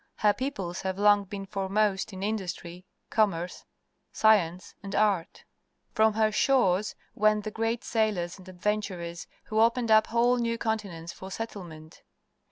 Her 0.15 0.33
peoples 0.33 0.81
have 0.81 0.97
long 0.97 1.25
been 1.25 1.45
foremost 1.45 2.11
in 2.11 2.21
industrj', 2.21 2.85
com 3.11 3.29
merce, 3.33 3.65
science, 4.11 4.73
and 4.81 4.95
art. 4.95 5.43
From 5.93 6.13
her 6.13 6.31
shores 6.31 6.95
went 7.13 7.43
the 7.43 7.51
great 7.51 7.83
sailors 7.83 8.39
and 8.39 8.49
adventurers 8.49 9.27
who 9.43 9.59
opened 9.59 9.91
up 9.91 10.07
whole 10.07 10.37
new 10.37 10.57
continents 10.57 11.13
for 11.13 11.29
settle 11.29 11.65
ment. 11.65 12.01